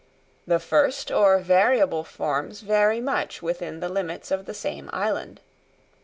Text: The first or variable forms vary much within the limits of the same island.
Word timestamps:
The 0.47 0.57
first 0.59 1.11
or 1.11 1.37
variable 1.37 2.03
forms 2.03 2.61
vary 2.61 2.99
much 2.99 3.43
within 3.43 3.81
the 3.81 3.87
limits 3.89 4.31
of 4.31 4.47
the 4.47 4.53
same 4.55 4.89
island. 4.91 5.41